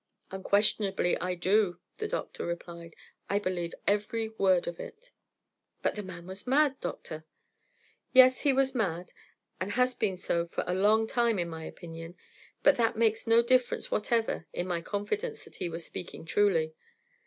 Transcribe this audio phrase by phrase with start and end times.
[0.31, 2.95] "Unquestionably I do," the doctor replied.
[3.29, 5.11] "I believe every word of it."
[5.83, 7.23] "But the man was mad, doctor."
[8.11, 9.13] "Yes, he was mad
[9.59, 12.15] and has been so for a long time in my opinion,
[12.63, 16.73] but that makes no difference whatever in my confidence that he was speaking truly.